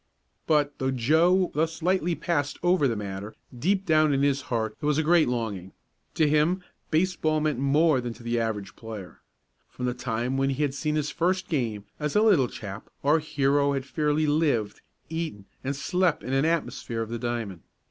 But, 0.47 0.79
though 0.79 0.89
Joe 0.89 1.51
thus 1.53 1.83
lightly 1.83 2.15
passed 2.15 2.57
over 2.63 2.87
the 2.87 2.95
matter, 2.95 3.35
deep 3.55 3.85
down 3.85 4.11
in 4.15 4.23
his 4.23 4.41
heart 4.49 4.75
there 4.79 4.87
was 4.87 4.97
a 4.97 5.03
great 5.03 5.27
longing. 5.27 5.73
To 6.15 6.27
him 6.27 6.63
baseball 6.89 7.39
meant 7.39 7.59
more 7.59 8.01
than 8.01 8.11
to 8.15 8.23
the 8.23 8.39
average 8.39 8.75
player. 8.75 9.21
From 9.69 9.85
the 9.85 9.93
time 9.93 10.37
when 10.37 10.49
he 10.49 10.63
had 10.63 10.73
seen 10.73 10.95
his 10.95 11.11
first 11.11 11.47
game, 11.49 11.85
as 11.99 12.15
a 12.15 12.23
little 12.23 12.47
chap, 12.47 12.89
our 13.03 13.19
hero 13.19 13.73
had 13.73 13.85
fairly 13.85 14.25
lived, 14.25 14.81
eaten 15.07 15.45
and 15.63 15.75
slept 15.75 16.23
in 16.23 16.33
an 16.33 16.45
atmosphere 16.45 17.03
of 17.03 17.09
the 17.09 17.19
diamond. 17.19 17.61